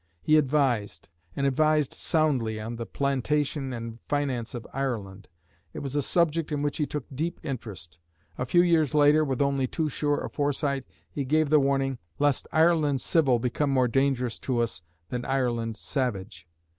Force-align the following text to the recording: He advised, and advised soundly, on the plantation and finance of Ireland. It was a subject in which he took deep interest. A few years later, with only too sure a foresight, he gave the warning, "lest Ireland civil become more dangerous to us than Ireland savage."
He 0.23 0.35
advised, 0.35 1.09
and 1.35 1.45
advised 1.45 1.93
soundly, 1.93 2.59
on 2.59 2.77
the 2.77 2.87
plantation 2.87 3.71
and 3.71 3.99
finance 4.09 4.55
of 4.55 4.65
Ireland. 4.73 5.27
It 5.73 5.81
was 5.81 5.95
a 5.95 6.01
subject 6.01 6.51
in 6.51 6.63
which 6.63 6.77
he 6.77 6.87
took 6.87 7.05
deep 7.13 7.39
interest. 7.43 7.99
A 8.35 8.47
few 8.47 8.63
years 8.63 8.95
later, 8.95 9.23
with 9.23 9.43
only 9.43 9.67
too 9.67 9.89
sure 9.89 10.17
a 10.21 10.27
foresight, 10.31 10.85
he 11.11 11.23
gave 11.23 11.51
the 11.51 11.59
warning, 11.59 11.99
"lest 12.17 12.47
Ireland 12.51 12.99
civil 12.99 13.37
become 13.37 13.69
more 13.69 13.87
dangerous 13.87 14.39
to 14.39 14.61
us 14.63 14.81
than 15.09 15.23
Ireland 15.23 15.77
savage." 15.77 16.47